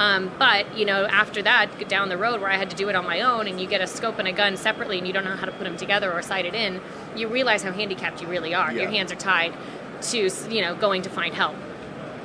Um, 0.00 0.32
but 0.38 0.78
you 0.78 0.86
know, 0.86 1.04
after 1.04 1.42
that, 1.42 1.86
down 1.90 2.08
the 2.08 2.16
road 2.16 2.40
where 2.40 2.50
I 2.50 2.56
had 2.56 2.70
to 2.70 2.76
do 2.76 2.88
it 2.88 2.96
on 2.96 3.04
my 3.04 3.20
own, 3.20 3.46
and 3.46 3.60
you 3.60 3.66
get 3.68 3.82
a 3.82 3.86
scope 3.86 4.18
and 4.18 4.26
a 4.26 4.32
gun 4.32 4.56
separately, 4.56 4.96
and 4.96 5.06
you 5.06 5.12
don't 5.12 5.24
know 5.24 5.36
how 5.36 5.44
to 5.44 5.52
put 5.52 5.64
them 5.64 5.76
together 5.76 6.10
or 6.10 6.22
sight 6.22 6.46
it 6.46 6.54
in, 6.54 6.80
you 7.14 7.28
realize 7.28 7.62
how 7.62 7.70
handicapped 7.70 8.22
you 8.22 8.26
really 8.26 8.54
are. 8.54 8.72
Your 8.72 8.88
hands 8.88 9.12
are 9.12 9.16
tied 9.16 9.52
to 10.02 10.30
you 10.48 10.62
know 10.62 10.74
going 10.74 11.02
to 11.02 11.10
find 11.10 11.34
help. 11.34 11.54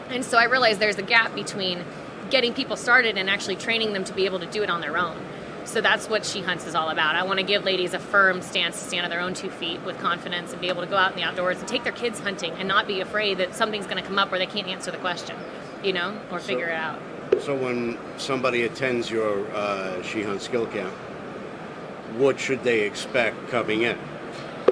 And 0.10 0.24
so 0.24 0.38
I 0.38 0.46
realized 0.46 0.80
there's 0.80 0.98
a 1.00 1.04
gap 1.04 1.36
between 1.36 1.84
getting 2.30 2.54
people 2.54 2.78
started 2.78 3.18
and 3.18 3.30
actually 3.30 3.58
training 3.58 3.92
them 3.92 4.06
to 4.06 4.14
be 4.14 4.24
able 4.24 4.40
to 4.40 4.46
do 4.46 4.64
it 4.64 4.70
on 4.70 4.80
their 4.80 4.98
own. 4.98 5.18
So 5.66 5.82
that's 5.82 6.08
what 6.08 6.26
She 6.26 6.42
Hunts 6.42 6.66
is 6.68 6.76
all 6.76 6.90
about. 6.90 7.16
I 7.16 7.24
want 7.24 7.40
to 7.40 7.46
give 7.46 7.66
ladies 7.66 7.94
a 7.94 8.00
firm 8.00 8.42
stance 8.42 8.80
to 8.80 8.86
stand 8.88 9.04
on 9.04 9.10
their 9.10 9.20
own 9.20 9.34
two 9.34 9.50
feet 9.50 9.82
with 9.82 10.00
confidence 10.00 10.54
and 10.54 10.62
be 10.62 10.70
able 10.70 10.82
to 10.84 10.88
go 10.88 10.96
out 10.96 11.12
in 11.12 11.18
the 11.18 11.24
outdoors 11.24 11.60
and 11.60 11.68
take 11.68 11.84
their 11.84 11.92
kids 11.92 12.20
hunting 12.20 12.54
and 12.54 12.70
not 12.70 12.88
be 12.88 13.02
afraid 13.02 13.40
that 13.40 13.54
something's 13.54 13.86
going 13.86 13.98
to 14.02 14.04
come 14.08 14.18
up 14.18 14.32
where 14.32 14.40
they 14.40 14.46
can't 14.46 14.68
answer 14.68 14.92
the 14.92 14.98
question, 14.98 15.36
you 15.84 15.92
know, 15.92 16.18
or 16.32 16.40
So- 16.40 16.46
figure 16.48 16.68
it 16.70 16.76
out. 16.76 17.00
So 17.42 17.56
when 17.56 17.98
somebody 18.18 18.64
attends 18.64 19.10
your 19.10 19.46
uh, 19.52 20.02
skill 20.04 20.68
camp, 20.68 20.94
what 22.18 22.40
should 22.40 22.64
they 22.64 22.82
expect 22.82 23.50
coming 23.50 23.84
in? 23.84 23.98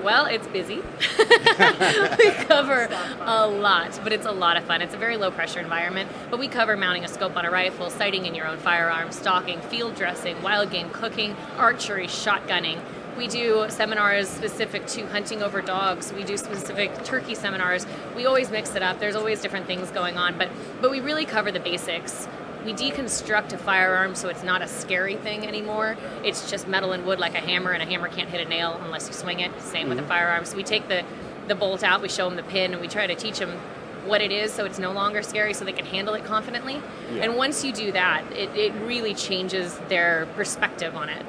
Well, 0.01 0.25
it's 0.25 0.47
busy. 0.47 0.75
we 1.19 2.31
cover 2.45 2.89
a 3.21 3.47
lot, 3.47 3.97
but 4.03 4.11
it's 4.11 4.25
a 4.25 4.31
lot 4.31 4.57
of 4.57 4.65
fun. 4.65 4.81
It's 4.81 4.93
a 4.93 4.97
very 4.97 5.15
low 5.15 5.31
pressure 5.31 5.61
environment, 5.61 6.09
but 6.29 6.39
we 6.39 6.49
cover 6.49 6.75
mounting 6.75 7.05
a 7.05 7.07
scope 7.07 7.37
on 7.37 7.45
a 7.45 7.51
rifle, 7.51 7.89
sighting 7.89 8.25
in 8.25 8.35
your 8.35 8.45
own 8.45 8.57
firearm, 8.57 9.13
stalking, 9.13 9.61
field 9.61 9.95
dressing, 9.95 10.41
wild 10.41 10.71
game 10.71 10.89
cooking, 10.89 11.37
archery, 11.57 12.07
shotgunning. 12.07 12.81
We 13.17 13.27
do 13.27 13.67
seminars 13.69 14.27
specific 14.27 14.87
to 14.87 15.05
hunting 15.07 15.41
over 15.41 15.61
dogs. 15.61 16.11
We 16.11 16.23
do 16.23 16.35
specific 16.35 17.03
turkey 17.05 17.35
seminars. 17.35 17.85
We 18.15 18.25
always 18.25 18.49
mix 18.49 18.75
it 18.75 18.81
up. 18.81 18.99
There's 18.99 19.15
always 19.15 19.41
different 19.41 19.67
things 19.67 19.89
going 19.91 20.17
on, 20.17 20.37
but 20.37 20.49
but 20.81 20.91
we 20.91 20.99
really 20.99 21.25
cover 21.25 21.51
the 21.51 21.59
basics. 21.59 22.27
We 22.65 22.73
deconstruct 22.73 23.53
a 23.53 23.57
firearm 23.57 24.15
so 24.15 24.29
it's 24.29 24.43
not 24.43 24.61
a 24.61 24.67
scary 24.67 25.15
thing 25.15 25.45
anymore. 25.45 25.97
It's 26.23 26.49
just 26.49 26.67
metal 26.67 26.93
and 26.93 27.05
wood 27.05 27.19
like 27.19 27.35
a 27.35 27.39
hammer, 27.39 27.71
and 27.71 27.83
a 27.83 27.85
hammer 27.85 28.07
can't 28.07 28.29
hit 28.29 28.45
a 28.45 28.49
nail 28.49 28.79
unless 28.83 29.07
you 29.07 29.13
swing 29.13 29.41
it. 29.41 29.51
Same 29.61 29.89
with 29.89 29.99
a 29.99 30.03
firearm. 30.03 30.45
So 30.45 30.55
we 30.55 30.63
take 30.63 30.87
the, 30.87 31.03
the 31.47 31.55
bolt 31.55 31.83
out, 31.83 32.01
we 32.01 32.09
show 32.09 32.27
them 32.29 32.37
the 32.37 32.43
pin, 32.43 32.71
and 32.71 32.81
we 32.81 32.87
try 32.87 33.07
to 33.07 33.15
teach 33.15 33.39
them 33.39 33.57
what 34.05 34.21
it 34.21 34.31
is 34.31 34.51
so 34.51 34.65
it's 34.65 34.79
no 34.79 34.91
longer 34.91 35.21
scary 35.21 35.53
so 35.53 35.63
they 35.65 35.73
can 35.73 35.85
handle 35.85 36.13
it 36.13 36.25
confidently. 36.25 36.81
Yeah. 37.13 37.23
And 37.23 37.37
once 37.37 37.63
you 37.63 37.71
do 37.71 37.91
that, 37.93 38.23
it, 38.33 38.49
it 38.55 38.73
really 38.85 39.13
changes 39.13 39.77
their 39.87 40.27
perspective 40.35 40.95
on 40.95 41.09
it. 41.09 41.25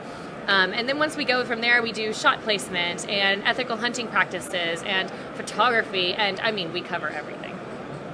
Um, 0.47 0.73
and 0.73 0.89
then 0.89 0.99
once 0.99 1.17
we 1.17 1.25
go 1.25 1.45
from 1.45 1.61
there, 1.61 1.83
we 1.83 1.93
do 1.93 2.13
shot 2.13 2.43
placement 2.43 3.09
and 3.09 3.43
ethical 3.45 3.77
hunting 3.77 4.09
practices 4.09 4.83
and 4.83 5.11
photography, 5.35 6.13
and 6.15 6.39
I 6.41 6.51
mean, 6.51 6.73
we 6.73 6.83
cover 6.83 7.09
everything. 7.09 7.57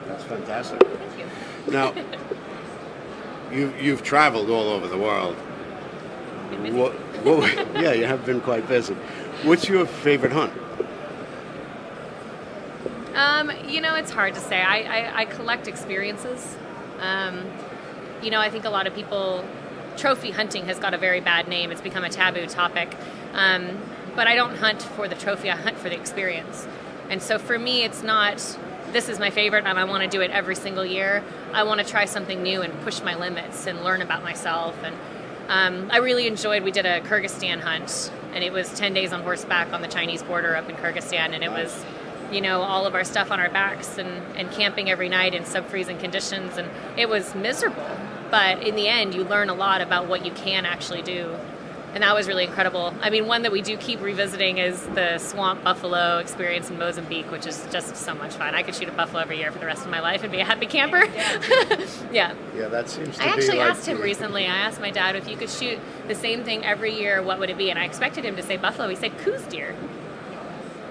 That's 0.07 0.25
fantastic. 0.25 0.81
Thank 0.81 1.19
you. 1.19 1.73
Now, 1.73 1.93
you, 3.53 3.73
you've 3.81 4.03
traveled 4.03 4.51
all 4.51 4.69
over 4.69 4.87
the 4.87 4.99
world. 4.99 5.35
What, 6.73 6.93
what, 7.25 7.57
yeah, 7.81 7.93
you 7.93 8.07
have 8.07 8.25
been 8.25 8.41
quite 8.41 8.69
busy. 8.69 8.95
What's 9.45 9.69
your 9.69 9.87
favorite 9.87 10.33
hunt? 10.33 10.53
Um, 13.15 13.51
you 13.69 13.81
know, 13.81 13.95
it's 13.95 14.11
hard 14.11 14.35
to 14.35 14.41
say. 14.41 14.61
I, 14.61 14.83
I, 14.83 15.19
I 15.21 15.25
collect 15.25 15.69
experiences. 15.69 16.57
Um, 17.01 17.45
you 18.23 18.31
know, 18.31 18.41
I 18.41 18.51
think 18.51 18.65
a 18.65 18.71
lot 18.71 18.87
of 18.87 18.95
people, 18.95 19.45
trophy 19.97 20.31
hunting 20.31 20.67
has 20.67 20.79
got 20.79 20.95
a 20.95 20.99
very 20.99 21.21
bad 21.21 21.49
name. 21.49 21.71
It's 21.71 21.81
become 21.81 22.05
a 22.05 22.11
taboo 22.11 22.47
topic. 22.47 22.95
Um, 23.33 23.79
but 24.15 24.27
I 24.27 24.35
don't 24.35 24.57
hunt 24.57 24.83
for 24.83 25.09
the 25.09 25.15
trophy, 25.15 25.51
I 25.51 25.57
hunt 25.57 25.79
for 25.79 25.89
the 25.89 25.95
experience. 25.95 26.67
And 27.09 27.23
so 27.23 27.39
for 27.39 27.59
me, 27.59 27.85
it's 27.85 28.03
not, 28.03 28.59
this 28.93 29.09
is 29.09 29.19
my 29.19 29.31
favorite 29.31 29.65
and 29.65 29.79
I 29.79 29.85
want 29.85 30.03
to 30.03 30.09
do 30.09 30.21
it 30.21 30.31
every 30.31 30.57
single 30.57 30.85
year. 30.85 31.25
I 31.53 31.63
want 31.63 31.81
to 31.81 31.87
try 31.87 32.05
something 32.05 32.43
new 32.43 32.63
and 32.63 32.79
push 32.83 33.03
my 33.03 33.15
limits 33.15 33.67
and 33.67 33.83
learn 33.83 34.03
about 34.03 34.23
myself. 34.23 34.77
And 34.83 34.95
um, 35.49 35.91
I 35.91 35.99
really 35.99 36.27
enjoyed, 36.27 36.63
we 36.63 36.71
did 36.71 36.87
a 36.87 37.01
Kyrgyzstan 37.01 37.61
hunt 37.61 38.11
and 38.33 38.45
it 38.45 38.53
was 38.53 38.73
10 38.75 38.95
days 38.95 39.13
on 39.13 39.23
horseback 39.23 39.73
on 39.73 39.83
the 39.83 39.89
Chinese 39.89 40.23
border 40.23 40.57
up 40.57 40.69
in 40.69 40.77
Kyrgyzstan. 40.77 41.33
And 41.33 41.43
it 41.43 41.51
was, 41.51 41.85
you 42.33 42.41
know, 42.41 42.63
all 42.63 42.87
of 42.87 42.95
our 42.95 43.05
stuff 43.05 43.31
on 43.31 43.41
our 43.41 43.51
backs 43.51 43.99
and, 43.99 44.09
and 44.37 44.51
camping 44.51 44.91
every 44.91 45.09
night 45.09 45.35
in 45.35 45.45
sub 45.45 45.67
freezing 45.67 45.99
conditions. 45.99 46.57
And 46.57 46.69
it 46.97 47.09
was 47.09 47.35
miserable. 47.35 47.91
But 48.31 48.63
in 48.63 48.77
the 48.77 48.87
end, 48.87 49.15
you 49.15 49.25
learn 49.25 49.49
a 49.49 49.55
lot 49.55 49.81
about 49.81 50.07
what 50.09 50.25
you 50.25 50.31
can 50.33 50.65
actually 50.65 51.03
do 51.03 51.37
and 51.93 52.03
that 52.03 52.15
was 52.15 52.29
really 52.29 52.45
incredible. 52.45 52.95
I 53.01 53.11
mean, 53.11 53.27
one 53.27 53.43
that 53.43 53.53
we 53.53 53.63
do 53.63 53.77
keep 53.77 54.01
revisiting 54.01 54.59
is 54.59 54.81
the 54.89 55.19
swamp 55.19 55.65
buffalo 55.65 56.19
experience 56.19 56.71
in 56.71 56.79
Mozambique, 56.79 57.31
which 57.33 57.47
is 57.47 57.67
just 57.73 57.97
so 57.97 58.15
much 58.15 58.35
fun. 58.35 58.55
I 58.55 58.63
could 58.63 58.75
shoot 58.75 58.89
a 58.89 58.93
buffalo 58.93 59.21
every 59.23 59.39
year 59.39 59.51
for 59.51 59.59
the 59.59 59.67
rest 59.67 59.85
of 59.85 59.91
my 59.91 60.01
life 60.01 60.23
and 60.23 60.31
be 60.31 60.41
a 60.41 60.45
happy 60.45 60.67
camper. 60.67 61.05
yeah. 62.13 62.35
Yeah, 62.57 62.69
that 62.69 62.89
seems 62.91 63.17
to 63.17 63.23
I 63.23 63.27
be 63.27 63.31
actually 63.33 63.59
like 63.59 63.71
asked 63.71 63.87
him 63.89 63.97
the- 63.99 64.03
recently. 64.05 64.45
I 64.47 64.55
asked 64.57 64.81
my 64.81 64.91
dad 64.91 65.17
if 65.17 65.27
you 65.29 65.37
could 65.37 65.51
shoot 65.51 65.79
the 66.09 66.15
same 66.15 66.45
thing 66.45 66.65
every 66.65 66.95
year, 66.95 67.23
what 67.23 67.39
would 67.39 67.49
it 67.51 67.57
be? 67.59 67.71
And 67.71 67.79
I 67.79 67.85
expected 67.87 68.25
him 68.25 68.37
to 68.37 68.43
say 68.43 68.57
buffalo. 68.57 68.89
He 68.89 68.97
said 68.97 69.17
Coues 69.19 69.43
deer. 69.45 69.75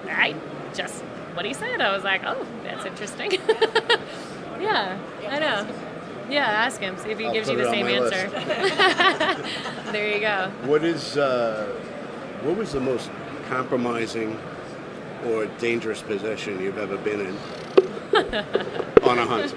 I 0.08 0.34
just 0.74 1.02
what 1.34 1.44
he 1.44 1.54
said. 1.54 1.80
I 1.80 1.94
was 1.94 2.02
like, 2.04 2.22
oh, 2.24 2.44
that's 2.64 2.84
interesting. 2.84 3.32
yeah, 4.60 4.98
I 5.28 5.38
know. 5.38 5.66
Yeah, 6.28 6.44
ask 6.46 6.80
him. 6.80 6.96
See 6.98 7.10
if 7.10 7.18
he 7.18 7.26
I'll 7.26 7.32
gives 7.32 7.48
you 7.48 7.56
the 7.56 7.70
same 7.70 7.86
answer. 7.86 8.28
there 10.00 10.14
you 10.14 10.20
go. 10.20 10.50
What 10.66 10.82
is 10.82 11.18
uh, 11.18 11.66
what 12.42 12.56
was 12.56 12.72
the 12.72 12.80
most 12.80 13.10
compromising 13.48 14.38
or 15.26 15.46
dangerous 15.58 16.00
position 16.00 16.60
you've 16.60 16.78
ever 16.78 16.96
been 16.96 17.20
in 17.20 17.36
on 19.02 19.18
a 19.18 19.26
hunt? 19.26 19.54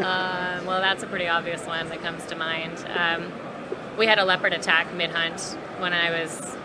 Um, 0.00 0.66
well, 0.66 0.80
that's 0.80 1.02
a 1.02 1.06
pretty 1.06 1.28
obvious 1.28 1.66
one 1.66 1.88
that 1.90 2.00
comes 2.00 2.24
to 2.26 2.34
mind. 2.34 2.84
Um, 2.96 3.30
we 3.98 4.06
had 4.06 4.18
a 4.18 4.24
leopard 4.24 4.54
attack 4.54 4.92
mid 4.94 5.10
hunt 5.10 5.40
when 5.78 5.92
I 5.92 6.10
was 6.10 6.56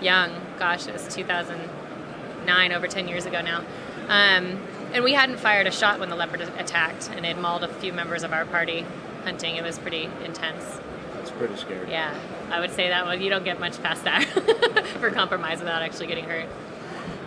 young. 0.00 0.32
Gosh, 0.58 0.86
it 0.86 0.94
was 0.94 1.06
2009, 1.14 2.72
over 2.72 2.86
10 2.86 3.06
years 3.06 3.26
ago 3.26 3.42
now. 3.42 3.58
Um, 4.08 4.58
and 4.92 5.04
we 5.04 5.12
hadn't 5.12 5.38
fired 5.38 5.66
a 5.66 5.70
shot 5.70 6.00
when 6.00 6.08
the 6.08 6.16
leopard 6.16 6.40
attacked, 6.40 7.10
and 7.14 7.26
it 7.26 7.38
mauled 7.38 7.64
a 7.64 7.68
few 7.68 7.92
members 7.92 8.22
of 8.22 8.32
our 8.32 8.46
party 8.46 8.86
hunting. 9.24 9.56
It 9.56 9.62
was 9.62 9.78
pretty 9.78 10.08
intense. 10.24 10.80
That's 11.20 11.32
pretty 11.32 11.56
scary. 11.56 11.90
Yeah, 11.90 12.18
I 12.50 12.60
would 12.60 12.70
say 12.70 12.88
that 12.88 13.04
one. 13.04 13.20
You 13.20 13.28
don't 13.28 13.44
get 13.44 13.60
much 13.60 13.80
past 13.82 14.04
that 14.04 14.24
for 15.00 15.10
compromise 15.10 15.58
without 15.58 15.82
actually 15.82 16.06
getting 16.06 16.24
hurt. 16.24 16.46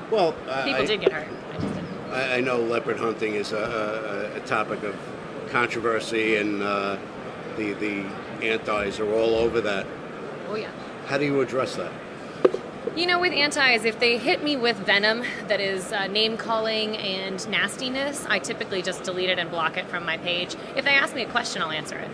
Well, 0.10 0.34
I- 0.50 0.64
People 0.64 0.82
I, 0.82 0.86
did 0.86 1.00
get 1.00 1.12
hurt. 1.12 1.28
I 1.52 1.60
just 1.60 1.76
didn't. 1.76 1.90
I, 2.12 2.38
I 2.38 2.42
know 2.42 2.58
leopard 2.60 2.98
hunting 2.98 3.36
is 3.36 3.52
a, 3.52 4.34
a, 4.34 4.38
a 4.38 4.40
topic 4.48 4.82
of 4.82 4.96
controversy, 5.50 6.38
and 6.38 6.64
uh, 6.64 6.98
the 7.56 7.74
the 7.74 8.04
antis 8.42 9.00
are 9.00 9.14
all 9.14 9.36
over 9.36 9.62
that. 9.62 9.86
Oh, 10.50 10.56
yeah. 10.56 10.72
How 11.06 11.20
do 11.20 11.26
you 11.26 11.40
address 11.42 11.76
that? 11.76 11.92
You 12.96 13.06
know, 13.06 13.20
with 13.20 13.34
antis, 13.34 13.86
if 13.86 14.00
they 14.00 14.18
hit 14.18 14.44
me 14.44 14.56
with 14.58 14.78
venom 14.78 15.24
that 15.48 15.60
is 15.60 15.92
uh, 15.92 16.08
name 16.08 16.36
calling 16.36 16.98
and 16.98 17.48
nastiness, 17.48 18.26
I 18.28 18.40
typically 18.40 18.82
just 18.82 19.04
delete 19.04 19.30
it 19.30 19.38
and 19.38 19.52
block 19.52 19.78
it 19.78 19.86
from 19.86 20.04
my 20.04 20.18
page. 20.18 20.56
If 20.76 20.86
they 20.86 20.92
ask 20.96 21.14
me 21.14 21.22
a 21.22 21.30
question, 21.30 21.62
I'll 21.62 21.72
answer 21.72 21.98
it. 21.98 22.10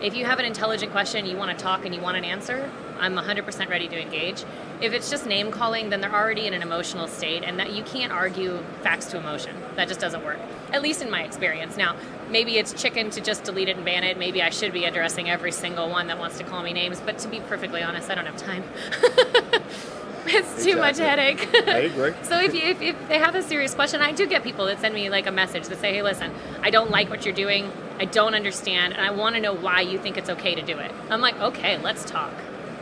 If 0.00 0.14
you 0.14 0.24
have 0.24 0.38
an 0.38 0.46
intelligent 0.46 0.92
question, 0.92 1.26
you 1.26 1.36
want 1.36 1.56
to 1.56 1.62
talk 1.62 1.84
and 1.84 1.94
you 1.94 2.00
want 2.00 2.16
an 2.16 2.24
answer, 2.24 2.70
I'm 2.98 3.16
100% 3.16 3.68
ready 3.68 3.86
to 3.88 4.00
engage. 4.00 4.44
If 4.80 4.94
it's 4.94 5.10
just 5.10 5.26
name 5.26 5.50
calling, 5.50 5.90
then 5.90 6.00
they're 6.00 6.14
already 6.14 6.46
in 6.46 6.54
an 6.54 6.62
emotional 6.62 7.06
state, 7.06 7.42
and 7.44 7.58
that 7.58 7.72
you 7.72 7.82
can't 7.82 8.10
argue 8.10 8.62
facts 8.82 9.06
to 9.06 9.18
emotion. 9.18 9.54
That 9.76 9.88
just 9.88 10.00
doesn't 10.00 10.24
work. 10.24 10.38
At 10.72 10.80
least 10.80 11.02
in 11.02 11.10
my 11.10 11.22
experience. 11.22 11.76
Now, 11.76 11.96
maybe 12.30 12.56
it's 12.56 12.72
chicken 12.72 13.10
to 13.10 13.20
just 13.20 13.44
delete 13.44 13.68
it 13.68 13.76
and 13.76 13.84
ban 13.84 14.04
it. 14.04 14.18
Maybe 14.18 14.40
I 14.42 14.48
should 14.48 14.72
be 14.72 14.86
addressing 14.86 15.28
every 15.28 15.52
single 15.52 15.90
one 15.90 16.06
that 16.06 16.18
wants 16.18 16.38
to 16.38 16.44
call 16.44 16.62
me 16.62 16.72
names. 16.72 16.98
But 17.00 17.18
to 17.18 17.28
be 17.28 17.40
perfectly 17.40 17.82
honest, 17.82 18.10
I 18.10 18.14
don't 18.14 18.26
have 18.26 18.38
time. 18.38 18.64
it's 20.26 20.64
too 20.64 20.76
much 20.76 20.96
headache. 20.96 21.46
I 21.68 21.80
agree. 21.80 22.14
so 22.22 22.38
if, 22.40 22.54
you, 22.54 22.62
if, 22.62 22.80
if 22.80 23.08
they 23.08 23.18
have 23.18 23.34
a 23.34 23.42
serious 23.42 23.74
question, 23.74 24.00
I 24.00 24.12
do 24.12 24.26
get 24.26 24.44
people 24.44 24.64
that 24.66 24.80
send 24.80 24.94
me 24.94 25.10
like 25.10 25.26
a 25.26 25.32
message 25.32 25.68
that 25.68 25.78
say, 25.78 25.92
"Hey, 25.92 26.02
listen, 26.02 26.32
I 26.62 26.70
don't 26.70 26.90
like 26.90 27.10
what 27.10 27.26
you're 27.26 27.34
doing. 27.34 27.70
I 28.00 28.06
don't 28.06 28.34
understand, 28.34 28.94
and 28.94 29.02
I 29.02 29.10
want 29.10 29.36
to 29.36 29.40
know 29.40 29.52
why 29.54 29.82
you 29.82 29.98
think 29.98 30.16
it's 30.16 30.30
okay 30.30 30.54
to 30.56 30.62
do 30.62 30.76
it." 30.78 30.90
I'm 31.10 31.20
like, 31.20 31.38
"Okay, 31.40 31.76
let's 31.78 32.04
talk," 32.04 32.32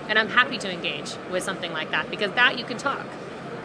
and 0.09 0.19
I'm 0.19 0.29
happy 0.29 0.57
to 0.59 0.71
engage 0.73 1.13
with 1.31 1.43
something 1.43 1.73
like 1.73 1.91
that 1.91 2.09
because 2.11 2.33
that 2.33 2.59
you 2.59 2.65
can 2.65 2.79
talk. 2.79 3.05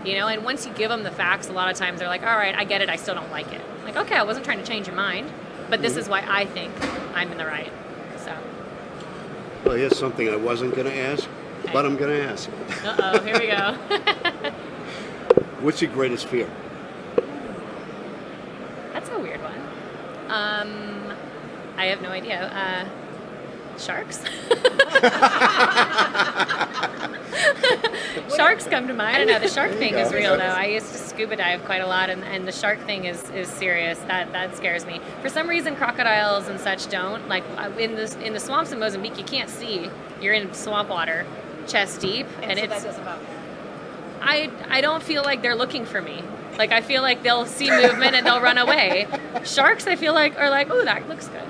You 0.03 0.17
know, 0.17 0.27
and 0.27 0.43
once 0.43 0.65
you 0.65 0.73
give 0.73 0.89
them 0.89 1.03
the 1.03 1.11
facts, 1.11 1.47
a 1.47 1.53
lot 1.53 1.71
of 1.71 1.77
times 1.77 1.99
they're 1.99 2.09
like, 2.09 2.23
"All 2.23 2.35
right, 2.35 2.55
I 2.55 2.65
get 2.65 2.81
it. 2.81 2.89
I 2.89 2.97
still 2.97 3.15
don't 3.15 3.31
like 3.31 3.53
it." 3.53 3.61
Like, 3.85 3.95
okay, 3.95 4.15
I 4.15 4.23
wasn't 4.23 4.45
trying 4.45 4.59
to 4.59 4.65
change 4.65 4.87
your 4.87 4.95
mind, 4.95 5.31
but 5.69 5.81
this 5.81 5.95
is 5.95 6.09
why 6.09 6.25
I 6.27 6.45
think 6.45 6.71
I'm 7.15 7.31
in 7.31 7.37
the 7.37 7.45
right. 7.45 7.71
So, 8.17 8.33
Well, 9.63 9.75
here's 9.75 9.97
something 9.97 10.27
I 10.29 10.35
wasn't 10.35 10.73
going 10.75 10.87
to 10.87 10.97
ask, 10.97 11.27
but 11.71 11.85
I'm 11.85 11.95
going 11.97 12.11
to 12.19 12.27
ask. 12.27 12.49
uh 12.83 12.95
oh, 12.99 13.19
here 13.21 13.39
we 13.39 13.47
go. 13.47 13.73
What's 15.61 15.81
your 15.81 15.91
greatest 15.91 16.25
fear? 16.27 16.49
That's 18.91 19.09
a 19.09 19.19
weird 19.19 19.41
one. 19.41 19.61
Um, 20.29 21.12
have 21.93 22.01
no 22.01 22.09
idea. 22.09 22.47
Uh, 22.47 23.77
sharks. 23.77 24.23
Sharks 28.35 28.65
come 28.65 28.87
to 28.87 28.93
mind. 28.93 29.15
I 29.15 29.17
don't 29.19 29.27
know. 29.27 29.39
The 29.39 29.49
shark 29.49 29.71
thing 29.73 29.95
is 29.95 30.11
real, 30.11 30.37
though. 30.37 30.43
I 30.43 30.65
used 30.65 30.91
to 30.91 30.97
scuba 30.97 31.35
dive 31.35 31.63
quite 31.65 31.81
a 31.81 31.87
lot, 31.87 32.09
and, 32.09 32.23
and 32.23 32.47
the 32.47 32.51
shark 32.51 32.79
thing 32.81 33.05
is, 33.05 33.29
is 33.31 33.47
serious. 33.47 33.99
That 33.99 34.31
that 34.31 34.55
scares 34.55 34.85
me. 34.85 34.99
For 35.21 35.29
some 35.29 35.47
reason, 35.47 35.75
crocodiles 35.75 36.47
and 36.47 36.59
such 36.59 36.89
don't. 36.89 37.27
Like 37.27 37.43
uh, 37.57 37.71
in 37.77 37.95
the 37.95 38.25
in 38.25 38.33
the 38.33 38.39
swamps 38.39 38.71
in 38.71 38.79
Mozambique, 38.79 39.17
you 39.17 39.23
can't 39.23 39.49
see. 39.49 39.89
You're 40.21 40.33
in 40.33 40.53
swamp 40.53 40.89
water, 40.89 41.25
chest 41.67 42.01
deep, 42.01 42.27
and, 42.41 42.57
so 42.57 42.65
it's 42.65 42.73
that 42.73 42.83
doesn't 42.83 43.05
bother 43.05 43.21
you. 43.21 43.27
I 44.21 44.51
I 44.69 44.81
don't 44.81 45.03
feel 45.03 45.23
like 45.23 45.41
they're 45.41 45.55
looking 45.55 45.85
for 45.85 46.01
me. 46.01 46.23
Like 46.57 46.71
I 46.71 46.81
feel 46.81 47.01
like 47.01 47.23
they'll 47.23 47.45
see 47.45 47.69
movement 47.69 48.15
and 48.15 48.25
they'll 48.25 48.41
run 48.41 48.57
away. 48.57 49.07
Sharks, 49.43 49.87
I 49.87 49.95
feel 49.95 50.13
like 50.13 50.37
are 50.37 50.49
like, 50.49 50.69
oh, 50.69 50.83
that 50.83 51.07
looks 51.09 51.27
good. 51.27 51.41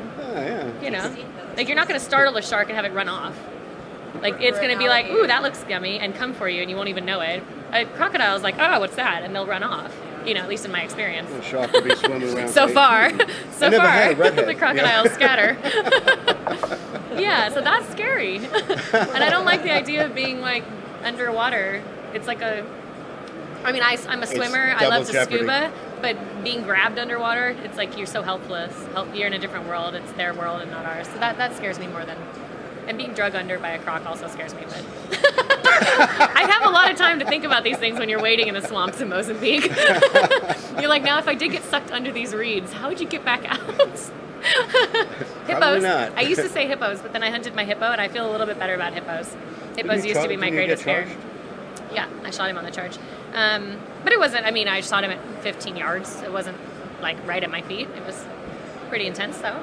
You 0.82 0.92
know, 0.92 1.16
like 1.56 1.68
you're 1.68 1.76
not 1.76 1.88
going 1.88 2.00
to 2.00 2.06
startle 2.06 2.36
a 2.38 2.42
shark 2.42 2.68
and 2.68 2.76
have 2.76 2.86
it 2.86 2.94
run 2.94 3.10
off. 3.10 3.38
Like 4.22 4.40
it's 4.40 4.58
going 4.60 4.72
to 4.72 4.78
be 4.78 4.88
like, 4.88 5.08
ooh, 5.08 5.28
that 5.28 5.44
looks 5.44 5.64
yummy, 5.68 6.00
and 6.00 6.16
come 6.16 6.34
for 6.34 6.48
you, 6.48 6.62
and 6.62 6.70
you 6.70 6.76
won't 6.76 6.90
even 6.90 7.06
know 7.06 7.22
it. 7.22 7.44
A 7.72 7.86
crocodile's 7.86 8.44
like, 8.44 8.56
oh, 8.60 8.80
what's 8.80 8.96
that? 8.96 9.24
And 9.24 9.36
they'll 9.36 9.48
run 9.48 9.64
off. 9.64 9.94
You 10.26 10.34
know, 10.34 10.42
at 10.42 10.48
least 10.48 10.64
in 10.64 10.72
my 10.72 10.82
experience. 10.82 11.30
The 11.30 11.42
shark 11.42 11.72
be 11.84 11.96
swimming 11.96 12.34
around. 12.34 12.50
So 12.54 12.68
far, 12.70 13.10
so 13.52 13.72
far, 13.72 14.14
the 14.14 14.56
crocodiles 14.58 15.12
scatter. 15.12 15.58
yeah, 17.20 17.50
so 17.50 17.62
that's 17.62 17.90
scary, 17.92 18.38
and 18.38 19.24
I 19.24 19.30
don't 19.30 19.46
like 19.46 19.64
the 19.64 19.72
idea 19.72 20.06
of 20.06 20.16
being 20.16 20.40
like 20.40 20.64
underwater. 21.04 21.84
It's 22.14 22.28
like 22.28 22.42
a, 22.42 22.66
I 23.66 23.72
mean, 23.72 23.84
I, 23.84 23.98
am 24.08 24.24
a 24.24 24.28
swimmer. 24.28 24.74
I 24.78 24.88
love 24.88 25.08
to 25.08 25.12
jeopardy. 25.12 25.38
scuba, 25.40 25.74
but 26.04 26.44
being 26.44 26.64
grabbed 26.64 27.00
underwater, 27.00 27.56
it's 27.64 27.78
like 27.78 27.98
you're 27.98 28.06
so 28.06 28.22
helpless. 28.22 28.76
Help, 28.88 29.16
you're 29.16 29.26
in 29.26 29.32
a 29.32 29.40
different 29.40 29.70
world. 29.70 29.96
It's 29.96 30.12
their 30.12 30.34
world 30.34 30.62
and 30.62 30.70
not 30.70 30.86
ours. 30.86 31.08
So 31.08 31.18
that 31.20 31.38
that 31.38 31.56
scares 31.56 31.80
me 31.80 31.88
more 31.88 32.04
than. 32.04 32.18
And 32.86 32.98
being 32.98 33.14
drug 33.14 33.34
under 33.34 33.58
by 33.58 33.70
a 33.70 33.80
croc 33.80 34.06
also 34.06 34.28
scares 34.28 34.54
me, 34.54 34.64
but 34.66 34.84
I 36.36 36.46
have 36.52 36.66
a 36.66 36.70
lot 36.70 36.92
of 36.92 36.98
time 36.98 37.20
to 37.20 37.26
think 37.26 37.46
about 37.46 37.64
these 37.64 37.78
things 37.78 37.98
when 37.98 38.10
you're 38.10 38.22
wading 38.22 38.50
in 38.50 38.54
the 38.54 38.62
swamps 38.62 39.00
in 39.00 39.08
Mozambique. 39.08 39.64
you're 40.78 40.90
like, 40.90 41.04
now 41.04 41.18
if 41.18 41.30
I 41.30 41.34
did 41.34 41.54
get 41.54 41.64
sucked 41.64 41.94
under 41.94 42.12
these 42.12 42.34
reeds, 42.34 42.74
how 42.74 42.90
would 42.90 43.00
you 43.00 43.08
get 43.08 43.24
back 43.24 43.46
out? 43.46 43.62
hippos. 45.48 45.82
not. 45.82 46.12
I 46.18 46.22
used 46.24 46.42
to 46.42 46.50
say 46.50 46.68
hippos, 46.68 47.02
but 47.02 47.14
then 47.14 47.24
I 47.24 47.30
hunted 47.30 47.56
my 47.56 47.64
hippo, 47.64 47.86
and 47.86 48.02
I 48.02 48.10
feel 48.10 48.30
a 48.30 48.32
little 48.32 48.46
bit 48.48 48.60
better 48.60 48.76
about 48.76 48.94
hippos. 48.94 49.34
Hippos 49.78 50.06
used 50.06 50.22
to 50.22 50.28
be 50.28 50.36
my 50.36 50.50
greatest 50.50 50.84
fear. 50.84 51.08
Yeah, 51.94 52.10
I 52.26 52.32
shot 52.32 52.50
him 52.50 52.58
on 52.58 52.66
the 52.66 52.72
charge. 52.72 52.98
Um, 53.34 53.78
but 54.04 54.14
it 54.14 54.20
wasn't, 54.20 54.46
I 54.46 54.52
mean, 54.52 54.68
I 54.68 54.82
shot 54.82 55.04
him 55.04 55.12
at 55.12 55.20
15 55.44 55.76
yards. 55.76 56.22
It 56.22 56.32
wasn't 56.32 56.58
like 57.02 57.18
right 57.28 57.44
at 57.44 57.50
my 57.52 57.62
feet. 57.64 57.88
It 57.96 58.06
was 58.06 58.24
pretty 58.90 59.08
intense 59.08 59.38
though. 59.40 59.60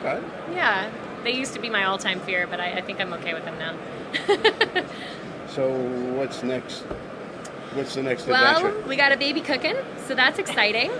Okay. 0.00 0.20
Yeah, 0.54 0.90
they 1.24 1.32
used 1.34 1.52
to 1.54 1.60
be 1.60 1.68
my 1.68 1.84
all 1.84 1.98
time 1.98 2.20
fear, 2.20 2.46
but 2.46 2.60
I, 2.60 2.74
I 2.74 2.80
think 2.80 3.00
I'm 3.00 3.12
okay 3.14 3.34
with 3.34 3.44
them 3.44 3.58
now. 3.58 4.84
So 5.48 5.70
what's 6.14 6.42
next? 6.42 6.82
What's 7.72 7.94
the 7.94 8.02
next 8.02 8.22
adventure? 8.24 8.44
Well, 8.44 8.66
adventure? 8.66 8.88
we 8.88 8.96
got 8.96 9.12
a 9.12 9.16
baby 9.16 9.40
cooking, 9.40 9.76
so 10.06 10.14
that's 10.14 10.38
exciting. 10.38 10.90
um, 10.92 10.98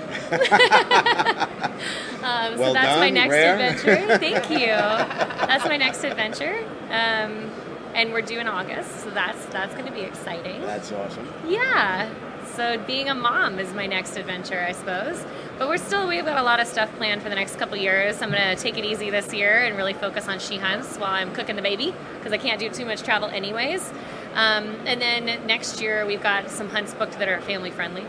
so 2.55 2.59
Well 2.59 2.73
that's 2.75 2.99
my 2.99 3.11
done, 3.11 3.15
next 3.15 3.31
rare. 3.31 3.55
adventure. 3.55 4.19
Thank 4.19 4.51
you. 4.61 4.67
That's 4.67 5.65
my 5.67 5.77
next 5.77 6.03
adventure. 6.03 6.59
Um, 6.91 7.51
and 7.99 8.13
we're 8.13 8.23
due 8.23 8.39
in 8.39 8.47
August, 8.47 9.01
so 9.01 9.11
that's 9.11 9.45
that's 9.47 9.75
going 9.75 9.87
to 9.87 9.93
be 9.93 10.03
exciting. 10.03 10.61
That's 10.63 10.93
awesome. 10.93 11.27
Yeah. 11.47 12.09
So 12.55 12.79
being 12.87 13.09
a 13.09 13.15
mom 13.15 13.59
is 13.59 13.75
my 13.75 13.87
next 13.87 14.17
adventure, 14.17 14.61
I 14.61 14.73
suppose. 14.73 15.25
But 15.59 15.69
we're 15.69 15.79
still 15.79 16.07
we've 16.07 16.25
got 16.25 16.39
a 16.39 16.43
lot 16.45 16.61
of 16.61 16.69
stuff 16.69 16.95
planned 16.97 17.23
for 17.23 17.29
the 17.29 17.35
next 17.35 17.57
couple 17.57 17.77
years. 17.77 18.23
I'm 18.23 18.31
gonna 18.31 18.55
take 18.55 18.79
it 18.79 18.85
easy 18.85 19.11
this 19.11 19.35
year 19.35 19.65
and 19.65 19.77
really 19.77 19.95
focus 19.95 20.29
on 20.29 20.39
she 20.39 20.59
hunts 20.59 20.97
while 20.97 21.11
I'm 21.11 21.35
cooking 21.35 21.57
the 21.57 21.63
baby 21.63 21.93
because 22.17 22.33
I 22.33 22.39
can't 22.39 22.61
do 22.61 22.71
too 22.71 22.87
much 22.87 23.03
travel 23.03 23.29
anyways. 23.29 23.93
Um, 24.35 24.77
and 24.87 25.01
then 25.01 25.47
next 25.47 25.81
year 25.81 26.07
we've 26.07 26.23
got 26.23 26.51
some 26.51 26.69
hunts 26.69 26.95
booked 26.95 27.19
that 27.19 27.29
are 27.29 27.41
family 27.41 27.73
friendly. 27.73 28.05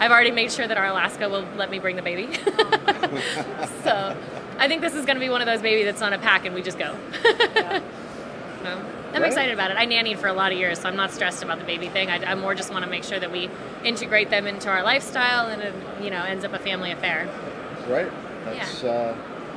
I've 0.00 0.10
already 0.10 0.30
made 0.30 0.52
sure 0.52 0.66
that 0.66 0.78
our 0.78 0.86
Alaska 0.86 1.28
will 1.28 1.44
let 1.56 1.70
me 1.70 1.78
bring 1.78 1.96
the 1.96 2.02
baby. 2.02 2.32
so 3.82 4.16
I 4.58 4.68
think 4.68 4.80
this 4.80 4.94
is 4.94 5.04
going 5.04 5.16
to 5.16 5.20
be 5.20 5.28
one 5.28 5.40
of 5.40 5.46
those 5.46 5.60
baby 5.60 5.82
that's 5.82 6.00
on 6.02 6.12
a 6.12 6.18
pack 6.18 6.46
and 6.46 6.54
we 6.54 6.62
just 6.62 6.78
go. 6.78 6.96
So, 8.62 8.84
I'm 9.14 9.22
right? 9.22 9.28
excited 9.28 9.54
about 9.54 9.70
it. 9.70 9.76
I 9.76 9.86
nannied 9.86 10.18
for 10.18 10.28
a 10.28 10.32
lot 10.32 10.52
of 10.52 10.58
years, 10.58 10.80
so 10.80 10.88
I'm 10.88 10.96
not 10.96 11.10
stressed 11.10 11.42
about 11.42 11.58
the 11.58 11.64
baby 11.64 11.88
thing. 11.88 12.10
I, 12.10 12.32
I 12.32 12.34
more 12.34 12.54
just 12.54 12.70
want 12.70 12.84
to 12.84 12.90
make 12.90 13.04
sure 13.04 13.18
that 13.18 13.32
we 13.32 13.48
integrate 13.84 14.30
them 14.30 14.46
into 14.46 14.68
our 14.68 14.82
lifestyle, 14.82 15.48
and 15.48 15.62
it, 15.62 15.74
you 16.02 16.10
know, 16.10 16.22
ends 16.22 16.44
up 16.44 16.52
a 16.52 16.58
family 16.58 16.92
affair. 16.92 17.26
Right. 17.88 18.10
That's 18.44 18.82
yeah. 18.82 18.90
uh, 18.90 19.14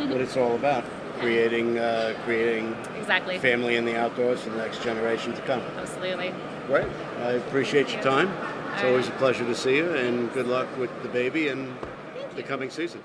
what 0.08 0.22
it's 0.22 0.38
all 0.38 0.56
about. 0.56 0.86
Creating, 1.20 1.78
uh, 1.78 2.18
creating 2.26 2.76
exactly 2.98 3.38
family 3.38 3.76
in 3.76 3.86
the 3.86 3.96
outdoors 3.96 4.42
for 4.42 4.50
the 4.50 4.58
next 4.58 4.82
generation 4.82 5.34
to 5.34 5.42
come. 5.42 5.62
Absolutely. 5.78 6.34
Right. 6.68 6.88
I 7.20 7.34
appreciate 7.34 7.94
your 7.94 8.02
time. 8.02 8.30
It's 8.74 8.82
all 8.82 8.90
always 8.90 9.06
right. 9.06 9.16
a 9.16 9.20
pleasure 9.20 9.46
to 9.46 9.54
see 9.54 9.76
you, 9.76 9.94
and 9.94 10.34
good 10.34 10.48
luck 10.48 10.68
with 10.80 10.90
the 11.04 11.10
baby 11.10 11.50
and 11.50 11.78
the 12.36 12.42
coming 12.42 12.72
season. 12.72 13.02